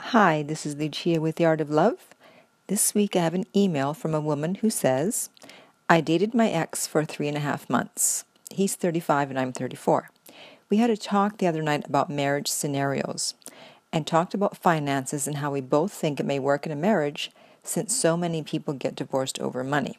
Hi, 0.00 0.42
this 0.42 0.66
is 0.66 0.76
Lucia 0.76 1.20
with 1.20 1.36
The 1.36 1.46
Art 1.46 1.60
of 1.60 1.70
Love. 1.70 2.14
This 2.66 2.94
week 2.94 3.16
I 3.16 3.20
have 3.20 3.32
an 3.32 3.46
email 3.56 3.94
from 3.94 4.14
a 4.14 4.20
woman 4.20 4.56
who 4.56 4.68
says, 4.68 5.30
I 5.88 6.02
dated 6.02 6.34
my 6.34 6.50
ex 6.50 6.86
for 6.86 7.04
three 7.04 7.28
and 7.28 7.36
a 7.36 7.40
half 7.40 7.68
months. 7.70 8.24
He's 8.50 8.76
35 8.76 9.30
and 9.30 9.38
I'm 9.38 9.52
34. 9.52 10.10
We 10.68 10.76
had 10.76 10.90
a 10.90 10.98
talk 10.98 11.38
the 11.38 11.46
other 11.46 11.62
night 11.62 11.88
about 11.88 12.10
marriage 12.10 12.48
scenarios 12.48 13.34
and 13.90 14.06
talked 14.06 14.34
about 14.34 14.58
finances 14.58 15.26
and 15.26 15.38
how 15.38 15.50
we 15.50 15.62
both 15.62 15.92
think 15.92 16.20
it 16.20 16.26
may 16.26 16.38
work 16.38 16.66
in 16.66 16.72
a 16.72 16.76
marriage 16.76 17.32
since 17.62 17.96
so 17.96 18.18
many 18.18 18.42
people 18.42 18.74
get 18.74 18.94
divorced 18.94 19.40
over 19.40 19.64
money. 19.64 19.98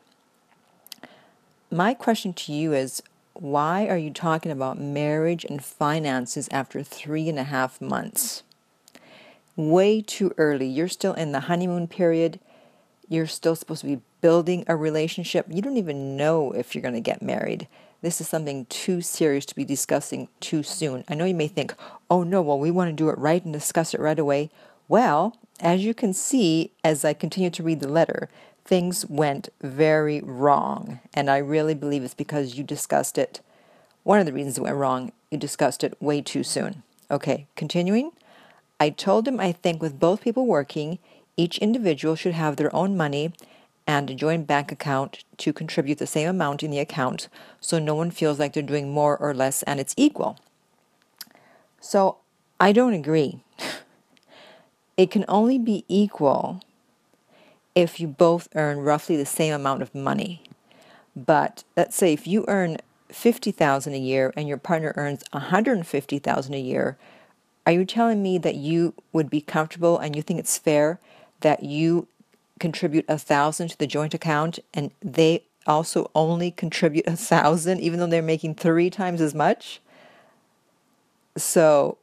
My 1.71 1.95
question 1.95 2.33
to 2.33 2.53
you 2.53 2.71
is 2.71 3.01
why 3.33 3.87
are 3.87 3.97
you 3.97 4.11
talking 4.11 4.51
about 4.51 4.79
marriage 4.79 5.43
and 5.43 5.65
finances 5.65 6.47
after 6.51 6.83
three 6.83 7.27
and 7.27 7.39
a 7.39 7.45
half 7.45 7.81
months? 7.81 8.43
Way 9.57 10.01
too 10.01 10.33
early. 10.37 10.67
You're 10.67 10.87
still 10.87 11.13
in 11.13 11.33
the 11.33 11.41
honeymoon 11.41 11.87
period. 11.87 12.39
You're 13.09 13.27
still 13.27 13.55
supposed 13.55 13.81
to 13.81 13.87
be 13.87 14.01
building 14.21 14.63
a 14.67 14.75
relationship. 14.75 15.47
You 15.49 15.61
don't 15.61 15.77
even 15.77 16.15
know 16.15 16.51
if 16.53 16.73
you're 16.73 16.81
going 16.81 16.93
to 16.93 17.01
get 17.01 17.21
married. 17.21 17.67
This 18.01 18.21
is 18.21 18.27
something 18.27 18.65
too 18.67 19.01
serious 19.01 19.45
to 19.47 19.55
be 19.55 19.65
discussing 19.65 20.27
too 20.39 20.61
soon. 20.61 21.03
I 21.09 21.15
know 21.15 21.25
you 21.25 21.33
may 21.33 21.47
think, 21.47 21.73
oh 22.09 22.23
no, 22.23 22.41
well, 22.41 22.59
we 22.59 22.71
want 22.71 22.89
to 22.89 22.95
do 22.95 23.09
it 23.09 23.17
right 23.17 23.43
and 23.43 23.51
discuss 23.51 23.93
it 23.93 23.99
right 23.99 24.19
away. 24.19 24.51
Well, 24.87 25.35
as 25.59 25.83
you 25.83 25.93
can 25.93 26.13
see, 26.13 26.71
as 26.83 27.03
I 27.03 27.13
continue 27.13 27.49
to 27.49 27.63
read 27.63 27.79
the 27.79 27.87
letter, 27.87 28.29
things 28.63 29.05
went 29.07 29.49
very 29.61 30.21
wrong. 30.21 30.99
And 31.13 31.29
I 31.29 31.37
really 31.37 31.73
believe 31.73 32.03
it's 32.03 32.13
because 32.13 32.55
you 32.55 32.63
discussed 32.63 33.17
it. 33.17 33.41
One 34.03 34.19
of 34.19 34.25
the 34.25 34.33
reasons 34.33 34.57
it 34.57 34.61
went 34.61 34.75
wrong, 34.75 35.11
you 35.31 35.37
discussed 35.37 35.83
it 35.83 35.99
way 36.01 36.21
too 36.21 36.43
soon. 36.43 36.83
Okay, 37.09 37.47
continuing. 37.55 38.11
I 38.79 38.89
told 38.89 39.27
him 39.27 39.39
I 39.39 39.51
think 39.51 39.81
with 39.81 39.99
both 39.99 40.21
people 40.21 40.45
working, 40.45 40.99
each 41.35 41.57
individual 41.57 42.15
should 42.15 42.33
have 42.33 42.55
their 42.55 42.75
own 42.75 42.95
money 42.95 43.33
and 43.87 44.09
a 44.09 44.15
joint 44.15 44.45
bank 44.45 44.71
account 44.71 45.23
to 45.37 45.53
contribute 45.53 45.97
the 45.97 46.05
same 46.07 46.27
amount 46.27 46.61
in 46.61 46.71
the 46.71 46.79
account 46.79 47.29
so 47.61 47.79
no 47.79 47.95
one 47.95 48.11
feels 48.11 48.37
like 48.37 48.53
they're 48.53 48.63
doing 48.63 48.91
more 48.91 49.17
or 49.17 49.33
less 49.33 49.63
and 49.63 49.79
it's 49.79 49.93
equal. 49.97 50.37
So 51.79 52.17
I 52.59 52.71
don't 52.71 52.93
agree. 52.93 53.39
it 54.97 55.09
can 55.09 55.25
only 55.27 55.57
be 55.57 55.85
equal 55.87 56.61
if 57.75 57.99
you 57.99 58.07
both 58.07 58.47
earn 58.55 58.79
roughly 58.79 59.15
the 59.15 59.25
same 59.25 59.53
amount 59.53 59.81
of 59.81 59.95
money. 59.95 60.41
But 61.15 61.63
let's 61.75 61.95
say 61.95 62.13
if 62.13 62.27
you 62.27 62.43
earn 62.47 62.77
50,000 63.09 63.93
a 63.93 63.97
year 63.97 64.33
and 64.35 64.47
your 64.47 64.57
partner 64.57 64.93
earns 64.97 65.23
150,000 65.31 66.53
a 66.53 66.59
year, 66.59 66.97
are 67.67 67.73
you 67.73 67.83
telling 67.83 68.23
me 68.23 68.37
that 68.37 68.55
you 68.55 68.93
would 69.11 69.29
be 69.29 69.41
comfortable 69.41 69.99
and 69.99 70.15
you 70.15 70.21
think 70.21 70.39
it's 70.39 70.57
fair 70.57 71.01
that 71.41 71.63
you 71.63 72.07
contribute 72.61 73.03
a 73.09 73.17
thousand 73.17 73.67
to 73.67 73.77
the 73.77 73.85
joint 73.85 74.13
account 74.13 74.57
and 74.73 74.91
they 75.01 75.43
also 75.67 76.09
only 76.15 76.49
contribute 76.49 77.05
a 77.05 77.17
thousand 77.17 77.81
even 77.81 77.99
though 77.99 78.07
they're 78.07 78.21
making 78.21 78.55
three 78.55 78.89
times 78.89 79.19
as 79.19 79.35
much? 79.35 79.81
So 81.35 81.97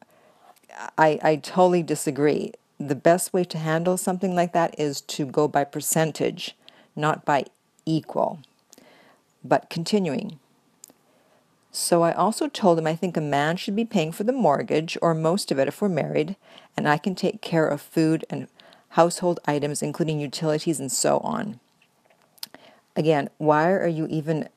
I, 0.98 1.18
I 1.22 1.36
totally 1.36 1.82
disagree. 1.82 2.52
The 2.78 2.94
best 2.94 3.32
way 3.32 3.44
to 3.44 3.56
handle 3.56 3.96
something 3.96 4.34
like 4.34 4.52
that 4.52 4.78
is 4.78 5.00
to 5.00 5.24
go 5.24 5.48
by 5.48 5.64
percentage, 5.64 6.54
not 6.94 7.24
by 7.24 7.46
equal. 7.86 8.40
But 9.42 9.70
continuing, 9.70 10.38
so 11.76 12.04
I 12.04 12.12
also 12.12 12.46
told 12.46 12.78
him 12.78 12.86
I 12.86 12.94
think 12.94 13.16
a 13.16 13.20
man 13.20 13.56
should 13.56 13.74
be 13.74 13.84
paying 13.84 14.12
for 14.12 14.22
the 14.22 14.32
mortgage 14.32 14.96
or 15.02 15.12
most 15.12 15.50
of 15.50 15.58
it 15.58 15.66
if 15.66 15.82
we're 15.82 15.88
married, 15.88 16.36
and 16.76 16.88
I 16.88 16.98
can 16.98 17.16
take 17.16 17.40
care 17.40 17.66
of 17.66 17.82
food 17.82 18.24
and 18.30 18.46
household 18.90 19.40
items, 19.44 19.82
including 19.82 20.20
utilities 20.20 20.78
and 20.78 20.92
so 20.92 21.18
on. 21.18 21.58
Again, 22.94 23.28
why 23.38 23.72
are 23.72 23.88
you 23.88 24.06
even 24.06 24.48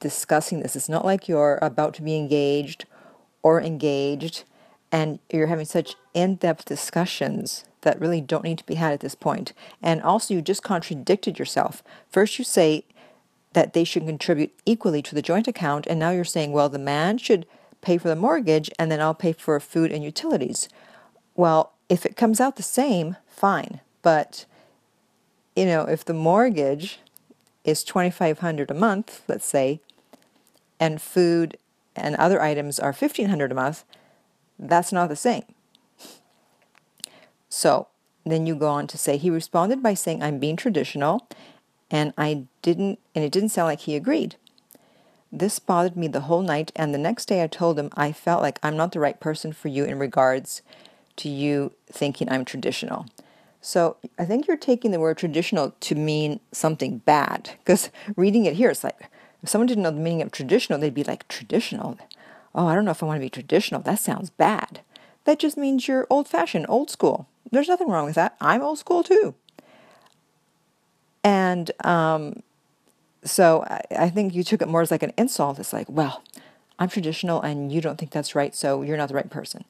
discussing 0.00 0.58
this? 0.58 0.74
It's 0.74 0.88
not 0.88 1.04
like 1.04 1.28
you're 1.28 1.60
about 1.62 1.94
to 1.94 2.02
be 2.02 2.16
engaged 2.16 2.84
or 3.44 3.62
engaged 3.62 4.42
and 4.90 5.20
you're 5.30 5.46
having 5.46 5.66
such 5.66 5.94
in 6.14 6.34
depth 6.34 6.64
discussions 6.64 7.64
that 7.82 8.00
really 8.00 8.20
don't 8.20 8.42
need 8.42 8.58
to 8.58 8.66
be 8.66 8.74
had 8.74 8.92
at 8.92 9.00
this 9.00 9.14
point. 9.14 9.52
And 9.80 10.02
also, 10.02 10.34
you 10.34 10.42
just 10.42 10.64
contradicted 10.64 11.38
yourself. 11.38 11.84
First, 12.08 12.40
you 12.40 12.44
say 12.44 12.84
that 13.52 13.72
they 13.72 13.84
should 13.84 14.06
contribute 14.06 14.52
equally 14.64 15.02
to 15.02 15.14
the 15.14 15.22
joint 15.22 15.48
account, 15.48 15.86
and 15.86 15.98
now 15.98 16.10
you're 16.10 16.24
saying, 16.24 16.52
well, 16.52 16.68
the 16.68 16.78
man 16.78 17.18
should 17.18 17.46
pay 17.80 17.98
for 17.98 18.08
the 18.08 18.16
mortgage 18.16 18.70
and 18.78 18.90
then 18.90 19.00
I'll 19.00 19.14
pay 19.14 19.32
for 19.32 19.58
food 19.58 19.90
and 19.90 20.04
utilities. 20.04 20.68
Well, 21.34 21.72
if 21.88 22.04
it 22.04 22.16
comes 22.16 22.40
out 22.40 22.56
the 22.56 22.62
same, 22.62 23.16
fine. 23.26 23.80
But 24.02 24.44
you 25.56 25.66
know, 25.66 25.84
if 25.84 26.04
the 26.04 26.14
mortgage 26.14 27.00
is 27.64 27.84
2500 27.84 28.70
a 28.70 28.74
month, 28.74 29.22
let's 29.28 29.46
say, 29.46 29.80
and 30.78 31.02
food 31.02 31.58
and 31.96 32.16
other 32.16 32.40
items 32.40 32.78
are 32.78 32.92
1500 32.92 33.52
a 33.52 33.54
month, 33.54 33.84
that's 34.58 34.92
not 34.92 35.08
the 35.08 35.16
same. 35.16 35.42
So, 37.48 37.88
then 38.24 38.46
you 38.46 38.54
go 38.54 38.68
on 38.68 38.86
to 38.86 38.98
say 38.98 39.16
he 39.16 39.28
responded 39.28 39.82
by 39.82 39.94
saying 39.94 40.22
I'm 40.22 40.38
being 40.38 40.56
traditional 40.56 41.26
and 41.90 42.12
I 42.16 42.46
didn't 42.62 42.98
and 43.14 43.24
it 43.24 43.32
didn't 43.32 43.50
sound 43.50 43.66
like 43.66 43.80
he 43.80 43.96
agreed. 43.96 44.36
This 45.32 45.58
bothered 45.58 45.96
me 45.96 46.08
the 46.08 46.22
whole 46.22 46.42
night 46.42 46.72
and 46.74 46.92
the 46.92 46.98
next 46.98 47.26
day 47.26 47.42
I 47.42 47.46
told 47.46 47.78
him 47.78 47.90
I 47.94 48.12
felt 48.12 48.42
like 48.42 48.58
I'm 48.62 48.76
not 48.76 48.92
the 48.92 49.00
right 49.00 49.18
person 49.18 49.52
for 49.52 49.68
you 49.68 49.84
in 49.84 49.98
regards 49.98 50.62
to 51.16 51.28
you 51.28 51.72
thinking 51.90 52.30
I'm 52.30 52.44
traditional. 52.44 53.06
So 53.60 53.96
I 54.18 54.24
think 54.24 54.46
you're 54.46 54.56
taking 54.56 54.90
the 54.90 55.00
word 55.00 55.18
traditional 55.18 55.74
to 55.80 55.94
mean 55.94 56.40
something 56.52 56.98
bad 56.98 57.50
because 57.58 57.90
reading 58.16 58.46
it 58.46 58.54
here 58.54 58.70
it's 58.70 58.84
like 58.84 59.10
if 59.42 59.48
someone 59.48 59.66
didn't 59.66 59.84
know 59.84 59.90
the 59.90 60.00
meaning 60.00 60.22
of 60.22 60.32
traditional 60.32 60.78
they'd 60.78 60.94
be 60.94 61.04
like 61.04 61.28
traditional. 61.28 61.98
Oh, 62.54 62.66
I 62.66 62.74
don't 62.74 62.84
know 62.84 62.90
if 62.90 63.02
I 63.02 63.06
want 63.06 63.18
to 63.18 63.24
be 63.24 63.30
traditional. 63.30 63.80
That 63.80 64.00
sounds 64.00 64.30
bad. 64.30 64.80
That 65.24 65.38
just 65.38 65.56
means 65.56 65.86
you're 65.86 66.06
old 66.10 66.26
fashioned, 66.26 66.66
old 66.68 66.90
school. 66.90 67.28
There's 67.52 67.68
nothing 67.68 67.88
wrong 67.88 68.06
with 68.06 68.14
that. 68.16 68.36
I'm 68.40 68.62
old 68.62 68.78
school 68.78 69.02
too. 69.02 69.34
And 71.22 71.70
um, 71.84 72.42
so 73.24 73.64
I, 73.64 73.80
I 73.98 74.10
think 74.10 74.34
you 74.34 74.42
took 74.42 74.62
it 74.62 74.68
more 74.68 74.82
as 74.82 74.90
like 74.90 75.02
an 75.02 75.12
insult. 75.16 75.58
It's 75.58 75.72
like, 75.72 75.88
well, 75.88 76.22
I'm 76.78 76.88
traditional 76.88 77.40
and 77.42 77.70
you 77.70 77.80
don't 77.80 77.98
think 77.98 78.10
that's 78.10 78.34
right, 78.34 78.54
so 78.54 78.82
you're 78.82 78.96
not 78.96 79.08
the 79.08 79.14
right 79.14 79.30
person. 79.30 79.64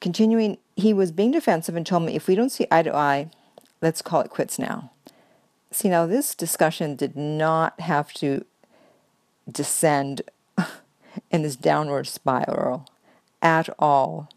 Continuing, 0.00 0.58
he 0.76 0.92
was 0.92 1.12
being 1.12 1.30
defensive 1.30 1.76
and 1.76 1.86
told 1.86 2.02
me, 2.04 2.14
if 2.14 2.26
we 2.26 2.34
don't 2.34 2.50
see 2.50 2.66
eye 2.70 2.82
to 2.82 2.94
eye, 2.94 3.30
let's 3.80 4.02
call 4.02 4.20
it 4.20 4.30
quits 4.30 4.58
now. 4.58 4.90
See, 5.70 5.88
now 5.88 6.06
this 6.06 6.34
discussion 6.34 6.96
did 6.96 7.16
not 7.16 7.78
have 7.80 8.12
to 8.14 8.44
descend 9.50 10.22
in 11.30 11.42
this 11.42 11.56
downward 11.56 12.06
spiral 12.06 12.88
at 13.42 13.68
all. 13.78 14.28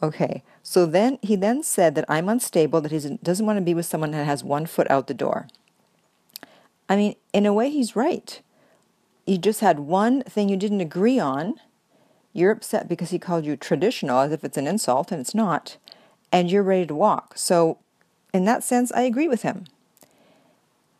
Okay, 0.00 0.44
so 0.62 0.86
then 0.86 1.18
he 1.22 1.34
then 1.34 1.62
said 1.62 1.94
that 1.96 2.04
I'm 2.08 2.28
unstable, 2.28 2.80
that 2.80 2.92
he 2.92 3.16
doesn't 3.16 3.46
want 3.46 3.56
to 3.56 3.64
be 3.64 3.74
with 3.74 3.86
someone 3.86 4.12
that 4.12 4.24
has 4.24 4.44
one 4.44 4.66
foot 4.66 4.88
out 4.90 5.08
the 5.08 5.14
door. 5.14 5.48
I 6.88 6.96
mean, 6.96 7.16
in 7.32 7.46
a 7.46 7.52
way, 7.52 7.68
he's 7.68 7.96
right. 7.96 8.40
You 9.26 9.38
just 9.38 9.60
had 9.60 9.80
one 9.80 10.22
thing 10.22 10.48
you 10.48 10.56
didn't 10.56 10.80
agree 10.80 11.18
on. 11.18 11.56
You're 12.32 12.52
upset 12.52 12.88
because 12.88 13.10
he 13.10 13.18
called 13.18 13.44
you 13.44 13.56
traditional 13.56 14.20
as 14.20 14.30
if 14.32 14.44
it's 14.44 14.56
an 14.56 14.68
insult, 14.68 15.10
and 15.10 15.20
it's 15.20 15.34
not. 15.34 15.76
And 16.30 16.50
you're 16.50 16.62
ready 16.62 16.86
to 16.86 16.94
walk. 16.94 17.36
So, 17.36 17.78
in 18.32 18.44
that 18.44 18.62
sense, 18.62 18.92
I 18.92 19.02
agree 19.02 19.28
with 19.28 19.42
him. 19.42 19.64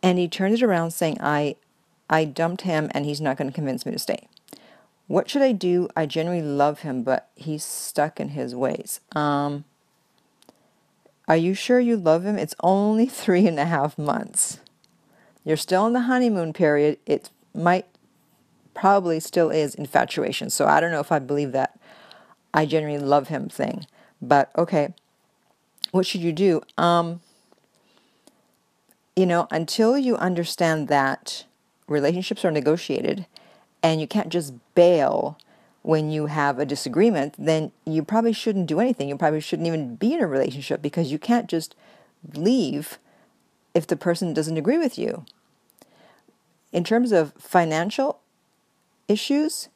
And 0.03 0.17
he 0.17 0.27
turned 0.27 0.55
it 0.55 0.63
around 0.63 0.91
saying, 0.91 1.17
I, 1.21 1.55
I 2.09 2.25
dumped 2.25 2.61
him 2.61 2.89
and 2.93 3.05
he's 3.05 3.21
not 3.21 3.37
going 3.37 3.49
to 3.49 3.53
convince 3.53 3.85
me 3.85 3.91
to 3.91 3.99
stay. 3.99 4.27
What 5.09 5.27
should 5.27 5.41
I 5.41 5.53
do? 5.53 5.89
I 5.97 6.05
genuinely 6.05 6.47
love 6.47 6.81
him, 6.81 7.01
but 7.01 7.31
he's 7.33 7.63
stuck 7.63 8.19
in 8.19 8.29
his 8.29 8.53
ways. 8.53 8.99
Um, 9.15 9.65
are 11.27 11.35
you 11.35 11.55
sure 11.55 11.79
you 11.79 11.97
love 11.97 12.27
him? 12.27 12.37
It's 12.37 12.53
only 12.61 13.05
three 13.07 13.47
and 13.47 13.59
a 13.59 13.65
half 13.65 13.97
months. 13.97 14.59
You're 15.43 15.57
still 15.57 15.87
in 15.87 15.93
the 15.93 16.01
honeymoon 16.01 16.53
period. 16.53 16.99
It 17.07 17.31
might 17.55 17.87
probably 18.75 19.19
still 19.19 19.49
is 19.49 19.73
infatuation. 19.73 20.51
So 20.51 20.67
I 20.67 20.79
don't 20.79 20.91
know 20.91 20.99
if 20.99 21.11
I 21.11 21.17
believe 21.17 21.53
that 21.53 21.79
I 22.53 22.67
genuinely 22.67 23.03
love 23.03 23.29
him 23.29 23.49
thing. 23.49 23.87
But 24.21 24.51
okay, 24.55 24.93
what 25.89 26.05
should 26.05 26.21
you 26.21 26.33
do? 26.33 26.61
Um, 26.77 27.21
you 29.15 29.25
know, 29.25 29.47
until 29.49 29.97
you 29.97 30.17
understand 30.17 30.87
that 30.89 31.45
relationships 31.87 32.45
are 32.45 32.51
negotiated 32.51 33.25
and 33.81 33.99
you 33.99 34.07
can't 34.07 34.29
just 34.29 34.53
bail 34.79 35.37
when 35.81 36.09
you 36.09 36.27
have 36.27 36.57
a 36.57 36.65
disagreement, 36.65 37.35
then 37.37 37.71
you 37.85 38.01
probably 38.01 38.31
shouldn't 38.31 38.67
do 38.67 38.79
anything. 38.79 39.09
You 39.09 39.17
probably 39.17 39.41
shouldn't 39.41 39.67
even 39.67 39.95
be 39.95 40.13
in 40.13 40.21
a 40.21 40.27
relationship 40.27 40.81
because 40.81 41.11
you 41.11 41.19
can't 41.19 41.49
just 41.49 41.75
leave 42.33 42.97
if 43.73 43.85
the 43.85 43.97
person 43.97 44.33
doesn't 44.33 44.55
agree 44.55 44.77
with 44.77 44.97
you. 44.97 45.25
In 46.71 46.85
terms 46.85 47.11
of 47.11 47.33
financial 47.33 48.19
issues, 49.09 49.67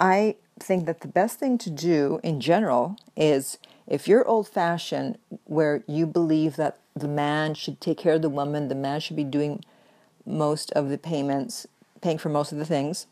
I 0.00 0.36
think 0.58 0.86
that 0.86 1.00
the 1.00 1.08
best 1.08 1.38
thing 1.38 1.58
to 1.58 1.70
do 1.70 2.18
in 2.22 2.40
general 2.40 2.96
is 3.16 3.58
if 3.86 4.08
you're 4.08 4.26
old 4.26 4.48
fashioned, 4.48 5.18
where 5.44 5.84
you 5.86 6.06
believe 6.06 6.56
that 6.56 6.78
the 6.94 7.08
man 7.08 7.52
should 7.52 7.82
take 7.82 7.98
care 7.98 8.14
of 8.14 8.22
the 8.22 8.30
woman, 8.40 8.68
the 8.68 8.74
man 8.74 9.00
should 9.00 9.16
be 9.16 9.24
doing 9.24 9.62
most 10.24 10.72
of 10.72 10.88
the 10.88 10.98
payments, 10.98 11.66
paying 12.00 12.18
for 12.18 12.30
most 12.30 12.50
of 12.52 12.58
the 12.58 12.64
things, 12.64 13.06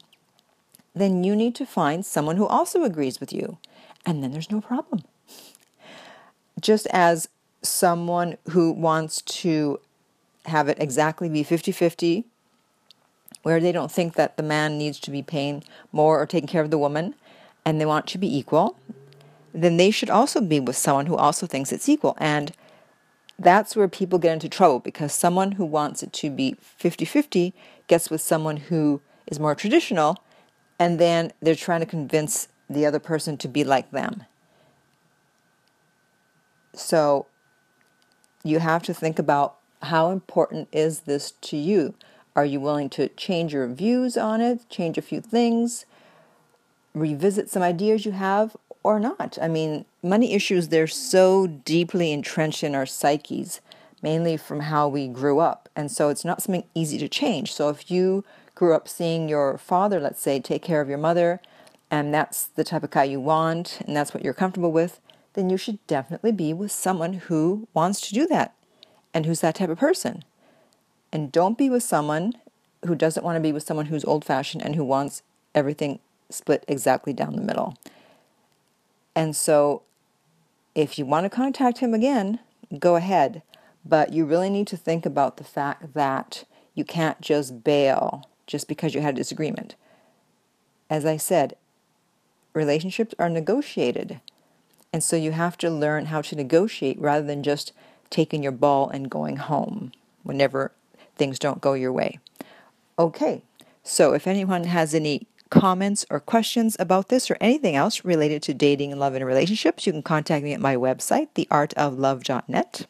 then 0.94 1.25
you 1.25 1.35
need 1.35 1.55
to 1.56 1.67
find 1.67 2.06
someone 2.06 2.37
who 2.37 2.46
also 2.46 2.85
agrees 2.85 3.20
with 3.20 3.32
you. 3.32 3.58
And 4.06 4.23
then 4.23 4.32
there's 4.32 4.50
no 4.50 4.61
problem. 4.61 5.02
Just 6.61 6.87
as 6.93 7.29
someone 7.62 8.37
who 8.50 8.73
wants 8.73 9.23
to 9.23 9.81
have 10.46 10.69
it 10.69 10.79
exactly 10.79 11.29
be 11.29 11.43
50 11.43 11.73
50, 11.73 12.25
where 13.43 13.61
they 13.61 13.73
don't 13.73 13.93
think 13.93 14.14
that 14.14 14.37
the 14.37 14.43
man 14.43 14.79
needs 14.79 15.00
to 15.00 15.11
be 15.11 15.23
paying 15.23 15.64
more 15.93 16.20
or 16.20 16.26
taking 16.26 16.49
care 16.49 16.62
of 16.62 16.70
the 16.70 16.79
woman, 16.79 17.14
and 17.64 17.81
they 17.81 17.87
want 17.87 18.06
to 18.06 18.19
be 18.19 18.38
equal, 18.38 18.76
then 19.52 19.76
they 19.76 19.91
should 19.91 20.11
also 20.11 20.41
be 20.41 20.61
with 20.61 20.76
someone 20.76 21.06
who 21.06 21.17
also 21.17 21.46
thinks 21.46 21.73
it's 21.73 21.88
equal. 21.88 22.17
And 22.19 22.52
that's 23.38 23.75
where 23.75 23.88
people 23.88 24.19
get 24.19 24.32
into 24.32 24.49
trouble 24.49 24.81
because 24.81 25.12
someone 25.12 25.52
who 25.52 25.64
wants 25.64 26.02
it 26.02 26.12
to 26.14 26.31
be 26.31 26.56
50 26.61 27.05
50 27.05 27.55
gets 27.88 28.11
with 28.11 28.20
someone 28.20 28.56
who 28.56 29.00
is 29.26 29.41
more 29.41 29.55
traditional, 29.55 30.19
and 30.78 30.98
then 30.98 31.32
they're 31.40 31.54
trying 31.54 31.80
to 31.80 31.86
convince 31.86 32.48
the 32.68 32.86
other 32.86 32.98
person 32.98 33.36
to 33.38 33.48
be 33.48 33.64
like 33.64 33.90
them. 33.90 34.24
So 36.72 37.26
you 38.42 38.58
have 38.58 38.82
to 38.84 38.94
think 38.94 39.18
about 39.18 39.56
how 39.82 40.10
important 40.10 40.68
is 40.72 41.00
this 41.00 41.32
to 41.42 41.56
you? 41.56 41.94
Are 42.36 42.44
you 42.44 42.58
willing 42.58 42.90
to 42.90 43.08
change 43.08 43.52
your 43.52 43.68
views 43.68 44.16
on 44.16 44.40
it, 44.40 44.68
change 44.68 44.98
a 44.98 45.02
few 45.02 45.20
things, 45.20 45.86
revisit 46.94 47.48
some 47.48 47.62
ideas 47.62 48.04
you 48.04 48.12
have, 48.12 48.56
or 48.82 48.98
not? 48.98 49.38
I 49.40 49.48
mean, 49.48 49.84
money 50.02 50.32
issues, 50.34 50.68
they're 50.68 50.86
so 50.86 51.46
deeply 51.46 52.12
entrenched 52.12 52.64
in 52.64 52.74
our 52.74 52.86
psyches, 52.86 53.60
mainly 54.02 54.36
from 54.36 54.60
how 54.60 54.88
we 54.88 55.06
grew 55.06 55.38
up. 55.38 55.68
And 55.76 55.90
so 55.90 56.08
it's 56.08 56.24
not 56.24 56.42
something 56.42 56.64
easy 56.74 56.98
to 56.98 57.08
change. 57.08 57.52
So 57.52 57.68
if 57.68 57.90
you 57.90 58.24
grew 58.54 58.74
up 58.74 58.88
seeing 58.88 59.28
your 59.28 59.58
father, 59.58 60.00
let's 60.00 60.20
say, 60.20 60.40
take 60.40 60.62
care 60.62 60.80
of 60.80 60.88
your 60.88 60.98
mother, 60.98 61.40
and 61.90 62.12
that's 62.12 62.46
the 62.46 62.64
type 62.64 62.82
of 62.82 62.90
guy 62.90 63.04
you 63.04 63.20
want, 63.20 63.80
and 63.86 63.96
that's 63.96 64.14
what 64.14 64.24
you're 64.24 64.34
comfortable 64.34 64.72
with, 64.72 65.00
then 65.34 65.50
you 65.50 65.56
should 65.56 65.84
definitely 65.86 66.32
be 66.32 66.52
with 66.52 66.72
someone 66.72 67.14
who 67.14 67.68
wants 67.74 68.00
to 68.00 68.14
do 68.14 68.26
that 68.26 68.54
and 69.12 69.26
who's 69.26 69.40
that 69.40 69.56
type 69.56 69.70
of 69.70 69.78
person. 69.78 70.24
And 71.12 71.30
don't 71.30 71.58
be 71.58 71.70
with 71.70 71.82
someone 71.82 72.34
who 72.84 72.94
doesn't 72.94 73.24
want 73.24 73.36
to 73.36 73.40
be 73.40 73.52
with 73.52 73.62
someone 73.62 73.86
who's 73.86 74.04
old 74.04 74.24
fashioned 74.24 74.62
and 74.64 74.74
who 74.76 74.84
wants 74.84 75.22
everything 75.54 76.00
split 76.30 76.64
exactly 76.68 77.12
down 77.12 77.36
the 77.36 77.42
middle. 77.42 77.76
And 79.14 79.36
so, 79.36 79.82
if 80.74 80.98
you 80.98 81.06
want 81.06 81.24
to 81.24 81.30
contact 81.30 81.78
him 81.78 81.94
again, 81.94 82.40
go 82.78 82.96
ahead. 82.96 83.42
But 83.84 84.12
you 84.12 84.24
really 84.24 84.50
need 84.50 84.66
to 84.68 84.76
think 84.76 85.06
about 85.06 85.36
the 85.36 85.44
fact 85.44 85.94
that 85.94 86.44
you 86.74 86.84
can't 86.84 87.20
just 87.20 87.62
bail 87.62 88.28
just 88.46 88.69
because 88.69 88.94
you 88.94 89.00
had 89.00 89.14
a 89.14 89.19
disagreement. 89.19 89.75
As 90.91 91.05
I 91.05 91.17
said, 91.17 91.56
relationships 92.52 93.14
are 93.19 93.29
negotiated. 93.29 94.20
And 94.93 95.02
so 95.02 95.17
you 95.17 95.32
have 95.32 95.58
to 95.58 95.70
learn 95.70 96.06
how 96.06 96.23
to 96.23 96.37
negotiate 96.37 96.99
rather 97.00 97.26
than 97.26 97.43
just 97.43 97.73
taking 98.11 98.43
your 98.43 98.52
ball 98.52 98.88
and 98.88 99.11
going 99.11 99.37
home 99.37 99.93
whenever 100.23 100.73
things 101.17 101.38
don't 101.38 101.61
go 101.61 101.75
your 101.75 101.93
way. 101.93 102.19
Okay, 102.99 103.43
so 103.82 104.12
if 104.12 104.26
anyone 104.26 104.64
has 104.64 104.94
any 104.94 105.26
comments 105.50 106.05
or 106.11 106.20
questions 106.20 106.76
about 106.79 107.08
this 107.08 107.31
or 107.31 107.37
anything 107.41 107.76
else 107.76 108.05
related 108.05 108.43
to 108.43 108.55
dating, 108.55 108.93
and 108.93 109.00
love, 109.00 109.14
and 109.14 109.25
relationships, 109.25 109.87
you 109.87 109.93
can 109.93 110.02
contact 110.02 110.44
me 110.44 110.52
at 110.52 110.61
my 110.61 110.76
website, 110.76 111.29
theartoflove.net. 111.35 112.87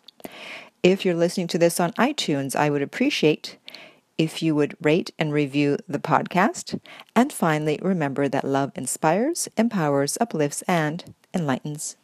If 0.83 1.05
you're 1.05 1.15
listening 1.15 1.47
to 1.49 1.59
this 1.59 1.81
on 1.81 1.93
iTunes, 1.93 2.55
I 2.55 2.71
would 2.71 2.83
appreciate 2.83 3.56
if 4.19 4.43
you 4.43 4.55
would 4.55 4.76
rate 4.81 5.11
and 5.19 5.32
review 5.32 5.78
the 5.88 5.99
podcast. 5.99 6.81
And 7.16 7.32
finally, 7.32 7.78
remember 7.82 8.28
that 8.28 8.44
love 8.44 8.72
inspires, 8.75 9.49
empowers, 9.56 10.19
uplifts, 10.20 10.62
and 10.69 11.14
enlightens. 11.34 11.96